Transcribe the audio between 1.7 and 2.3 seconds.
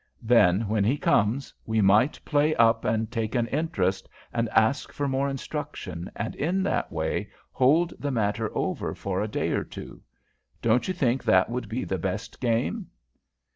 might